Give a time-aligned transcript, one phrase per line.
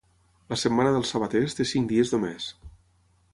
[0.53, 2.49] La setmana dels sabaters té cinc dies només.